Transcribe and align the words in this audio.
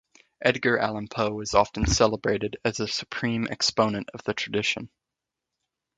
Edgar 0.41 0.79
Allan 0.79 1.07
Poe 1.09 1.41
is 1.41 1.53
often 1.53 1.85
celebrated 1.85 2.57
as 2.65 2.77
the 2.77 2.87
supreme 2.87 3.47
exponent 3.51 4.09
of 4.15 4.23
the 4.23 4.33
tradition. 4.33 4.89